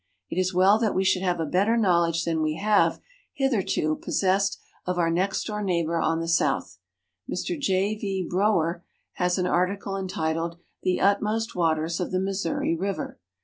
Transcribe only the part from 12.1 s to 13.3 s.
the Missouri River."